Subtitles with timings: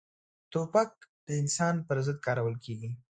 [0.51, 0.91] توپک
[1.25, 2.91] د انسان پر ضد کارول کېږي.